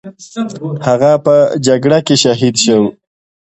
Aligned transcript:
هغه 0.87 1.11
په 1.25 1.35
جګړه 1.65 1.99
کې 2.05 2.15
شهید 2.23 2.55
شو. 2.63 2.81